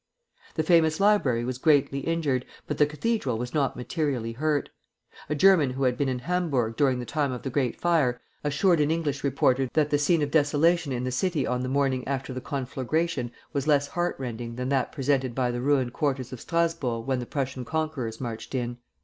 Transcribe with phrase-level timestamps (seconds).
[0.55, 4.71] The famous library was greatly injured, but the cathedral was not materially hurt.
[5.29, 8.79] A German who had been in Hamburg during the time of the great fire, assured
[8.79, 12.33] an English reporter that the scene of desolation in that city on the morning after
[12.33, 17.05] the conflagration was less heart rending than that presented by the ruined quarters of Strasburg
[17.05, 18.79] when the Prussian conquerors marched in.